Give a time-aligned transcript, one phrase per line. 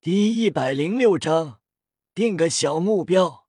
[0.00, 1.58] 第一百零六章，
[2.14, 3.48] 定个小目标。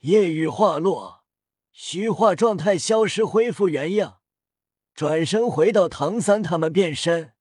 [0.00, 1.24] 夜雨化落，
[1.72, 4.20] 虚化状态消失，恢复原样，
[4.94, 7.32] 转身回到唐三他们变身。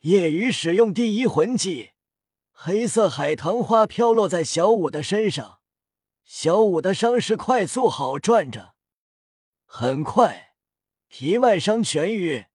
[0.00, 1.92] 夜雨使用第一魂技，
[2.52, 5.60] 黑色海棠花飘落在小五的身上，
[6.24, 8.74] 小五的伤势快速好转着，
[9.64, 10.52] 很快
[11.08, 12.48] 皮外伤痊愈，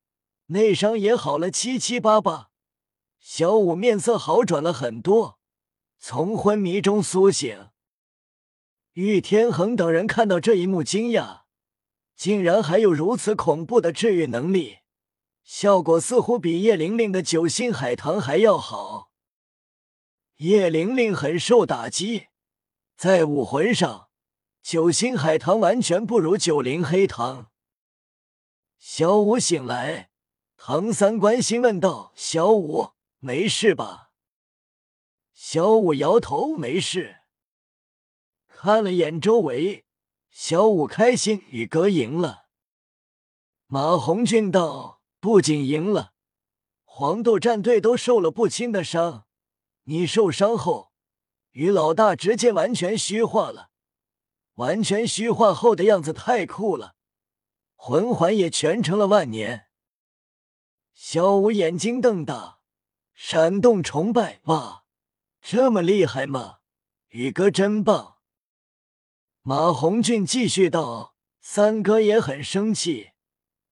[0.45, 2.51] 内伤也好了七七八八。
[3.27, 5.39] 小五面色好转了很多，
[5.97, 7.69] 从昏迷中苏醒。
[8.93, 11.41] 玉天恒等人看到这一幕，惊讶，
[12.15, 14.77] 竟然还有如此恐怖的治愈能力，
[15.43, 19.09] 效果似乎比叶玲玲的九星海棠还要好。
[20.35, 22.27] 叶玲玲很受打击，
[22.95, 24.09] 在武魂上，
[24.61, 27.49] 九星海棠完全不如九灵黑糖。
[28.77, 30.11] 小五醒来，
[30.55, 32.89] 唐三关心问道：“小五。”
[33.25, 34.11] 没事吧？
[35.33, 37.21] 小五摇头，没事。
[38.47, 39.83] 看了眼周围，
[40.29, 42.45] 小五开心，宇哥赢了。
[43.65, 46.13] 马红俊道：“不仅赢了，
[46.83, 49.25] 黄豆战队都受了不轻的伤。
[49.85, 50.91] 你受伤后，
[51.53, 53.71] 于老大直接完全虚化了，
[54.53, 56.95] 完全虚化后的样子太酷了，
[57.73, 59.65] 魂环也全成了万年。”
[60.93, 62.54] 小五眼睛瞪大。
[63.17, 64.83] 闪动崇拜哇，
[65.41, 66.57] 这么厉害吗？
[67.07, 68.17] 宇哥真棒！
[69.41, 73.11] 马红俊继续道：“三哥也很生气，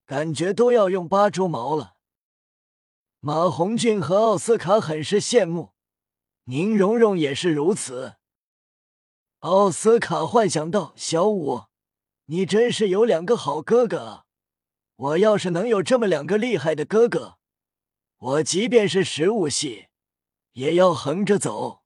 [0.06, 1.96] 感觉都要用八蛛毛了。”
[3.20, 5.74] 马红俊和奥斯卡很是羡慕，
[6.46, 8.16] 宁荣荣也是如此。
[9.40, 11.64] 奥斯卡幻想道：“小五，
[12.28, 14.26] 你真是有两个好哥哥啊！
[14.96, 17.40] 我要是能有这么两个厉害的哥哥。”
[18.24, 19.88] 我即便是食物系，
[20.54, 21.84] 也要横着走。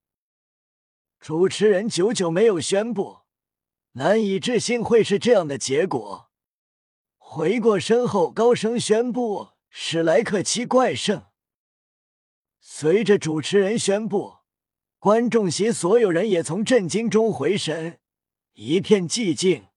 [1.19, 3.21] 主持人久久没有宣布，
[3.93, 6.29] 难以置信会是这样的结果。
[7.17, 11.25] 回过身后，高声宣布：“史莱克七怪胜。”
[12.61, 14.35] 随着主持人宣布，
[14.99, 17.99] 观众席所有人也从震惊中回神，
[18.53, 19.69] 一片寂静。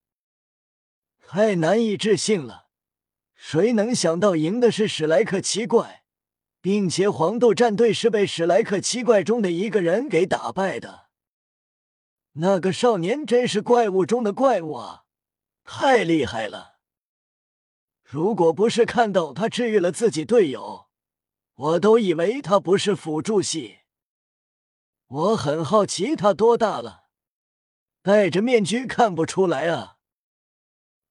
[1.26, 2.68] 太难以置信了，
[3.34, 6.04] 谁能想到赢的是史莱克七怪？
[6.60, 11.08] 并且黄豆战队是被史莱克七怪中的一个人给打败的。
[12.34, 15.04] 那个少年真是怪物中的怪物啊，
[15.64, 16.78] 太厉害了！
[18.04, 20.88] 如果不是看到他治愈了自己队友，
[21.54, 23.78] 我都以为他不是辅助系。
[25.06, 27.04] 我很好奇他多大了，
[28.02, 29.96] 戴着面具看不出来啊。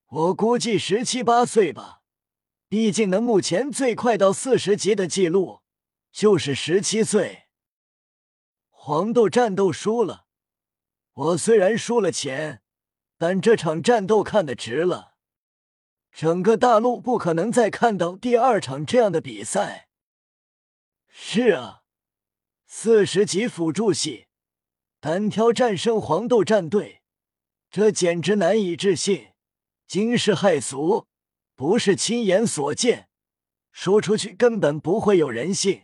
[0.08, 1.99] 我估计十七八岁吧。
[2.70, 5.62] 毕竟，能目前最快到四十级的记录
[6.12, 7.48] 就是十七岁。
[8.70, 10.28] 黄豆战斗输了，
[11.14, 12.62] 我虽然输了钱，
[13.18, 15.16] 但这场战斗看的值了。
[16.12, 19.90] 整个大陆不可能再看到第二场这样的比赛。
[21.08, 21.82] 是啊，
[22.68, 24.28] 四十级辅助系
[25.00, 27.02] 单挑战胜黄豆战队，
[27.72, 29.30] 这简直难以置信，
[29.88, 31.08] 惊世骇俗。
[31.60, 33.10] 不是亲眼所见，
[33.74, 35.84] 说出去根本不会有人信。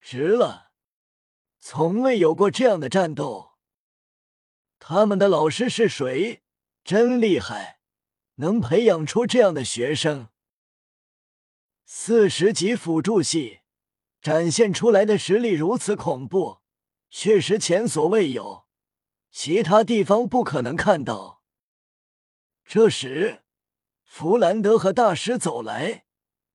[0.00, 0.72] 值了，
[1.60, 3.52] 从未有过这样的战斗。
[4.80, 6.42] 他们的老师是谁？
[6.82, 7.78] 真厉害，
[8.34, 10.30] 能培养出这样的学生。
[11.84, 13.60] 四十级辅助系
[14.20, 16.58] 展现出来的实力如此恐怖，
[17.08, 18.66] 确实前所未有，
[19.30, 21.44] 其他地方不可能看到。
[22.64, 23.38] 这时。
[24.14, 26.04] 弗兰德和大师走来，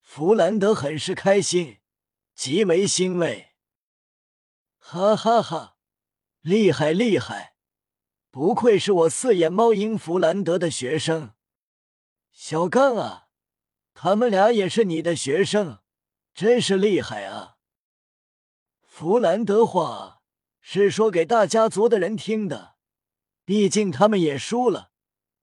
[0.00, 1.78] 弗兰德很是开心，
[2.32, 3.56] 极为欣慰。
[4.78, 5.76] 哈哈哈，
[6.40, 7.56] 厉害厉害，
[8.30, 11.32] 不愧是我四眼猫鹰弗兰德的学生。
[12.30, 13.26] 小刚啊，
[13.92, 15.80] 他们俩也是你的学生，
[16.32, 17.56] 真是厉害啊！
[18.86, 20.22] 弗兰德话
[20.60, 22.76] 是说给大家族的人听的，
[23.44, 24.92] 毕竟他们也输了，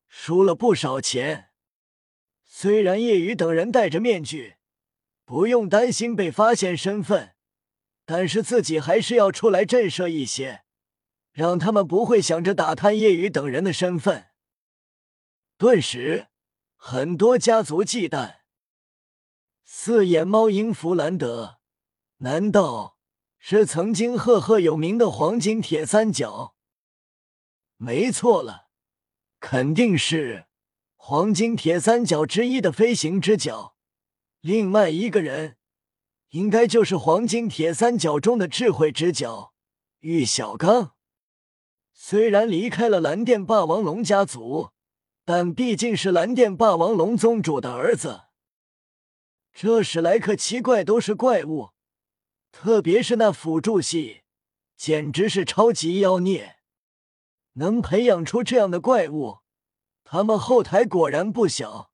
[0.08, 1.52] 输了不少钱。
[2.58, 4.56] 虽然叶雨等人戴着面具，
[5.26, 7.36] 不用担心被发现身份，
[8.06, 10.64] 但是自己还是要出来震慑一些，
[11.34, 14.28] 让他们不会想着打探叶雨等人的身份。
[15.58, 16.28] 顿时，
[16.78, 18.38] 很多家族忌惮。
[19.66, 21.60] 四眼猫鹰弗兰德，
[22.20, 22.98] 难道
[23.38, 26.56] 是曾经赫赫有名的黄金铁三角？
[27.76, 28.70] 没错了，
[29.42, 30.46] 肯定是。
[31.08, 33.76] 黄金铁三角之一的飞行之角，
[34.42, 35.56] 另外一个人
[36.30, 39.54] 应该就是黄金铁三角中的智慧之角
[40.00, 40.96] 玉小刚。
[41.94, 44.72] 虽然离开了蓝电霸王龙家族，
[45.24, 48.22] 但毕竟是蓝电霸王龙宗主的儿子。
[49.54, 51.70] 这史莱克七怪都是怪物，
[52.52, 54.24] 特别是那辅助系，
[54.76, 56.56] 简直是超级妖孽。
[57.54, 59.42] 能培养出这样的怪物，
[60.06, 61.92] 他们后台果然不小。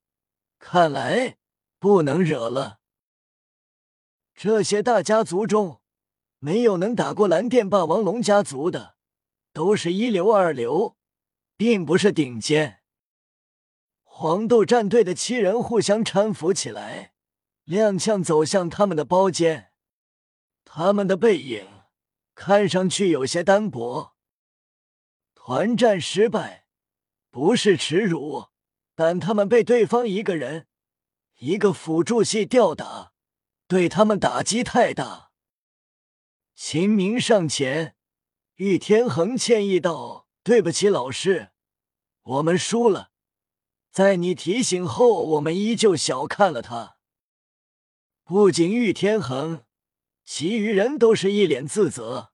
[0.60, 1.38] 看来
[1.80, 2.78] 不能惹了。
[4.32, 5.82] 这些大家族中，
[6.38, 8.94] 没有能打过蓝电霸王龙家族的，
[9.52, 10.96] 都是一流、二流，
[11.56, 12.82] 并不是顶尖。
[14.04, 17.14] 黄豆战队的七人互相搀扶起来，
[17.66, 19.72] 踉跄走向他们的包间。
[20.64, 21.66] 他们的背影
[22.36, 24.14] 看上去有些单薄。
[25.34, 26.61] 团战失败，
[27.32, 28.48] 不是耻辱，
[28.94, 30.66] 但他们被对方一个人、
[31.38, 33.14] 一个辅助系吊打。
[33.66, 35.30] 对他们打击太大。
[36.54, 37.96] 秦明上前，
[38.56, 41.52] 玉天恒歉意道：“对不起，老师，
[42.22, 43.12] 我们输了。
[43.90, 46.98] 在你提醒后，我们依旧小看了他。”
[48.24, 49.64] 不仅玉天恒，
[50.26, 52.32] 其余人都是一脸自责。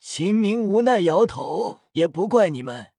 [0.00, 2.94] 秦明无奈摇头：“也不怪你们，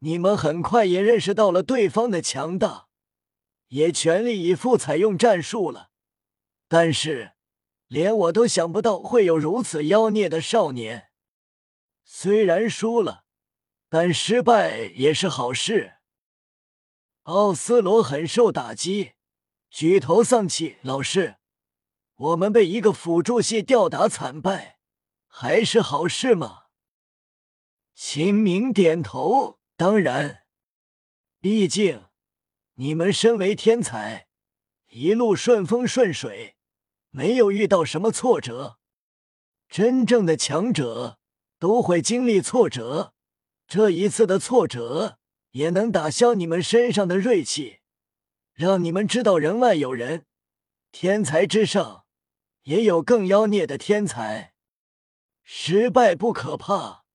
[0.00, 2.88] 你们很快也认识到了对方的强大，
[3.68, 5.90] 也全力以赴采用战术了。”
[6.68, 7.32] 但是，
[7.86, 11.10] 连我都想不到会有如此妖孽的少年。
[12.04, 13.24] 虽然输了，
[13.88, 15.94] 但失败也是好事。
[17.22, 19.12] 奥斯罗很受打击，
[19.70, 20.78] 举头丧气。
[20.82, 21.36] 老师，
[22.14, 24.78] 我们被一个辅助系吊打惨败，
[25.26, 26.64] 还是好事吗？
[27.94, 30.42] 秦明点头，当然。
[31.40, 32.06] 毕竟，
[32.74, 34.26] 你们身为天才，
[34.88, 36.56] 一路顺风顺水。
[37.10, 38.78] 没有遇到什么挫折，
[39.70, 41.18] 真正的强者
[41.58, 43.14] 都会经历挫折。
[43.66, 45.18] 这一次的挫折
[45.52, 47.78] 也能打消你们身上的锐气，
[48.52, 50.26] 让你们知道人外有人，
[50.92, 52.04] 天才之上
[52.64, 54.52] 也有更妖孽的天才。
[55.42, 57.05] 失败不可怕，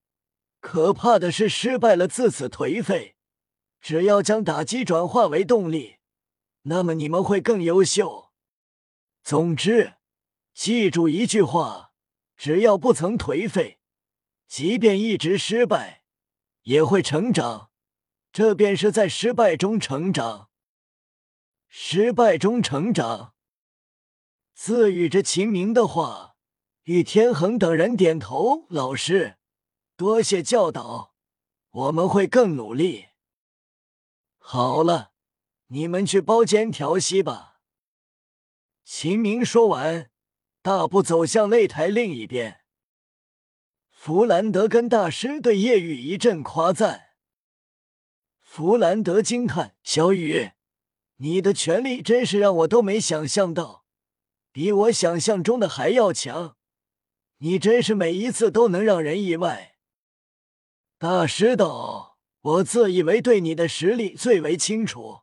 [0.62, 3.18] 可怕的是失败了自此颓废。
[3.82, 5.98] 只要将打击转化为动力，
[6.62, 8.32] 那么你们会更优秀。
[9.24, 9.96] 总之，
[10.54, 11.94] 记住一句话：
[12.38, 13.80] 只要不曾颓废，
[14.48, 16.04] 即便一直失败，
[16.62, 17.72] 也会成长。
[18.32, 20.50] 这便是在失败中成长。
[21.68, 23.34] 失败中成长。
[24.54, 26.36] 自语着秦明的话，
[26.84, 29.38] 与天恒等人点头：“老师，
[30.02, 31.14] 多谢教导，
[31.70, 33.10] 我们会更努力。”
[34.42, 35.12] 好了，
[35.68, 37.60] 你们去包间调息吧。
[38.84, 40.10] 秦明说完，
[40.64, 42.62] 大步走向擂台另一边。
[43.92, 47.10] 弗兰德跟大师对叶雨一阵夸赞。
[48.40, 50.54] 弗兰德惊叹：“小雨，
[51.18, 53.86] 你的全力真是让我都没想象到，
[54.52, 56.58] 比我想象中的还要强。
[57.38, 59.68] 你真是每一次都能让人意外。”
[61.02, 65.22] 大师道：“我自以为对你的实力最为清楚，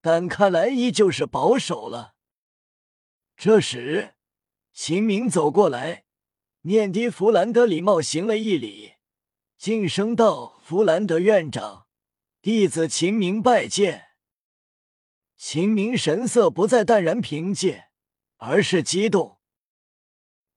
[0.00, 2.16] 但看来依旧是保守了。”
[3.38, 4.16] 这时，
[4.72, 6.06] 秦明走过来，
[6.62, 8.94] 念迪弗兰德礼貌行了一礼，
[9.56, 11.86] 晋升道：“弗兰德院长，
[12.42, 14.06] 弟子秦明拜见。”
[15.38, 17.80] 秦明神色不再淡然平静，
[18.38, 19.38] 而是激动。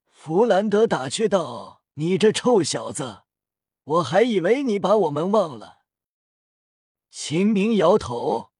[0.09, 3.25] 弗兰德打趣道：“你这臭小子，
[3.87, 5.79] 我还以为你把我们忘了。”
[7.09, 8.51] 秦明摇头，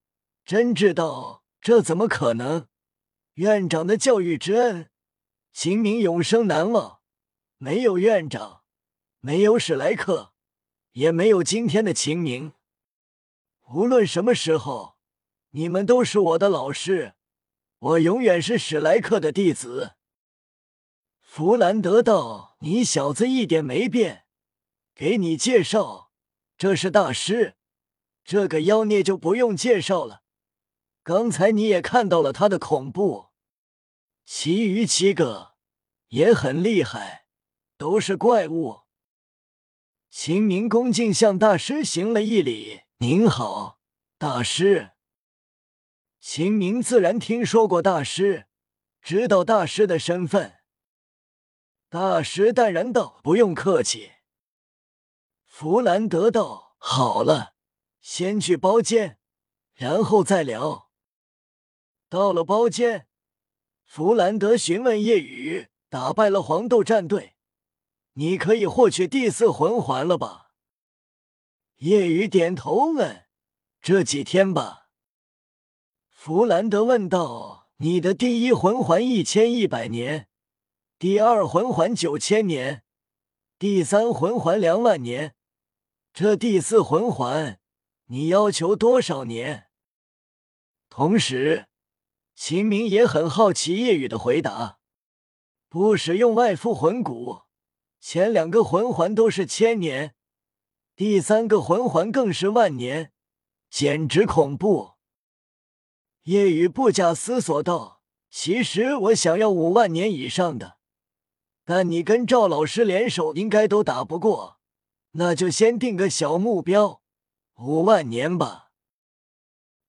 [0.46, 2.68] 真知道：“这怎么可能？”
[3.36, 4.90] 院长的教育之恩，
[5.52, 7.02] 秦明永生难忘。
[7.58, 8.62] 没有院长，
[9.20, 10.34] 没有史莱克，
[10.94, 12.54] 也没有今天的秦明。
[13.74, 14.98] 无论什么时候，
[15.52, 17.16] 你们都是我的老师，
[17.80, 19.96] 我永远是史莱克的弟子。
[21.20, 24.27] 弗兰德道：“你小子一点没变。
[24.98, 26.12] 给你介绍，
[26.58, 27.56] 这是大师。
[28.24, 30.24] 这个妖孽就不用介绍了。
[31.04, 33.28] 刚才你也看到了他的恐怖。”
[34.26, 35.54] 其余七个
[36.08, 37.28] 也很厉害，
[37.78, 38.86] 都是怪物。
[40.10, 43.80] 秦明恭敬向大师行了一礼：“您好，
[44.18, 44.94] 大师。”
[46.20, 48.48] 秦明自然听说过大师，
[49.00, 50.56] 知道大师的身份。
[51.88, 54.14] 大师淡然道：“不用客气。”
[55.60, 57.56] 弗兰德道：“好了，
[58.00, 59.18] 先去包间，
[59.74, 60.92] 然后再聊。”
[62.10, 63.08] 到了包间。
[63.84, 67.34] 弗兰德询问夜雨：“打败了黄豆战队，
[68.14, 70.52] 你可以获取第四魂环了吧？”
[71.78, 73.26] 夜雨点头问
[73.82, 74.90] ：“这几天吧。”
[76.08, 80.30] 弗兰德问道：“你的第一魂环一千一百年，
[81.00, 82.84] 第二魂环九千年，
[83.58, 85.34] 第三魂环两万年，
[86.20, 87.60] 这第四魂环
[88.08, 89.68] 你要求多少年？”
[90.90, 91.68] 同时，
[92.34, 94.80] 秦明也很好奇叶雨的回答。
[95.70, 97.42] 不使用外附魂骨，
[98.00, 100.16] 前两个魂环都是千年，
[100.96, 103.12] 第三个魂环更是万年，
[103.70, 104.94] 简直恐怖。
[106.24, 110.80] 叶雨不假思索道：“其实我想要五万年以上的，
[111.64, 114.57] 但你跟赵老师联手应该都打不过，
[115.20, 117.02] 那就先定个小目标，
[117.56, 118.70] 五万年吧。”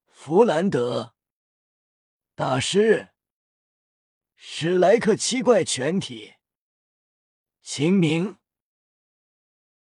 [0.09, 1.15] 弗兰德
[2.35, 3.11] 大师，
[4.37, 6.37] 史莱克七怪全体。
[7.61, 8.38] 秦明